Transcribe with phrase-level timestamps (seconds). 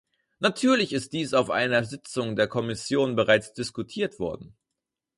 [0.39, 4.55] Natürlich ist dies auf einer Sitzung der Kommission bereits diskutiert worden.